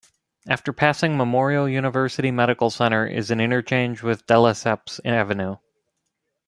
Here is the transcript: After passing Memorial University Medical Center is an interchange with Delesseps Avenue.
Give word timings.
After 0.47 0.73
passing 0.73 1.15
Memorial 1.15 1.69
University 1.69 2.31
Medical 2.31 2.71
Center 2.71 3.05
is 3.05 3.29
an 3.29 3.39
interchange 3.39 4.01
with 4.01 4.25
Delesseps 4.25 4.99
Avenue. 5.05 5.57